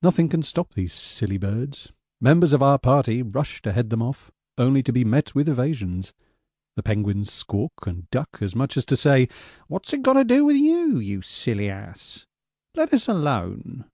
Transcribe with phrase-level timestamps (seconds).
[0.00, 1.90] Nothing can stop these silly birds.
[2.20, 6.12] Members of our party rush to head them off, only to be met with evasions
[6.76, 9.28] the penguins squawk and duck as much as to say,
[9.66, 12.26] 'What's it got to do with you, you silly ass?
[12.76, 13.86] Let us alone.'